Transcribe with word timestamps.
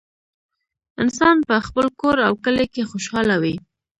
انسان 1.01 1.35
په 1.47 1.55
خپل 1.67 1.85
کور 2.01 2.17
او 2.27 2.33
کلي 2.45 2.65
کې 2.73 2.89
خوشحاله 2.91 3.35
وي 3.41 3.55